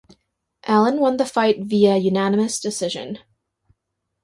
Allen 0.63 0.99
won 0.99 1.17
the 1.17 1.27
fight 1.27 1.59
via 1.59 1.95
unanimous 1.95 2.59
decision. 2.59 3.19